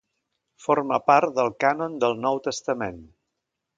Forma 0.65 0.97
part 1.11 1.35
del 1.41 1.53
cànon 1.65 1.99
del 2.05 2.17
Nou 2.25 2.43
Testament. 2.49 2.99